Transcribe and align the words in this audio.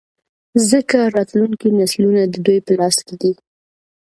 ځـکـه 0.69 0.99
راتـلونکي 1.15 1.67
نـسلونه 1.79 2.21
د 2.27 2.35
دوي 2.45 2.59
پـه 2.65 2.73
لاس 2.79 2.97
کـې 3.07 3.15
دي. 3.21 3.31